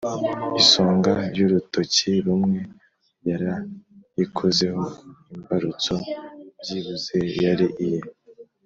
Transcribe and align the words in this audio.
isonga 0.61 1.13
y'urutoki 1.37 2.09
rumwe 2.25 2.59
yarayikozeho! 3.27 4.81
imbarutso 5.35 5.95
byibuze 6.61 7.17
yari 7.43 7.67
iye! 7.85 8.01